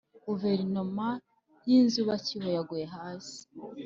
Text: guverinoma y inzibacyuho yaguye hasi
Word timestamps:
guverinoma 0.25 1.07
y 1.67 1.69
inzibacyuho 1.79 2.47
yaguye 2.55 2.85
hasi 2.95 3.39